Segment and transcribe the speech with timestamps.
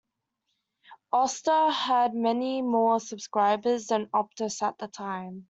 [1.13, 5.39] Austar had many more subscribers than Optus at the time.